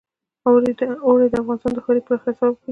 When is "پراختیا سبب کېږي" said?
2.05-2.69